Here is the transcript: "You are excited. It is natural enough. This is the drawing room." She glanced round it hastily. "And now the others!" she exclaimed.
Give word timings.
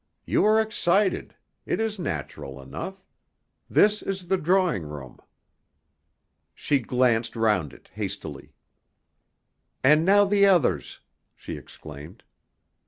"You 0.25 0.45
are 0.45 0.59
excited. 0.59 1.35
It 1.67 1.79
is 1.79 1.99
natural 1.99 2.59
enough. 2.59 3.05
This 3.69 4.01
is 4.01 4.29
the 4.29 4.37
drawing 4.39 4.81
room." 4.81 5.19
She 6.55 6.79
glanced 6.79 7.35
round 7.35 7.71
it 7.71 7.91
hastily. 7.93 8.55
"And 9.83 10.03
now 10.03 10.25
the 10.25 10.47
others!" 10.47 11.01
she 11.35 11.55
exclaimed. 11.55 12.23